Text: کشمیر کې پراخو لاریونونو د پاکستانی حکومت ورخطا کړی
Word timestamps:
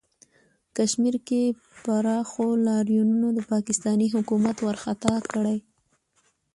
کشمیر 0.75 1.15
کې 1.27 1.41
پراخو 1.83 2.45
لاریونونو 2.67 3.27
د 3.37 3.39
پاکستانی 3.51 4.07
حکومت 4.15 4.57
ورخطا 4.67 5.15
کړی 5.31 5.57